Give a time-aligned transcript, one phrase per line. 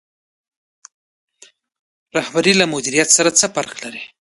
[2.17, 4.03] رهبري له مدیریت سره څه فرق لري؟